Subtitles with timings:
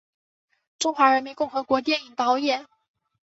[0.79, 2.65] 中华人民共和国电影导演。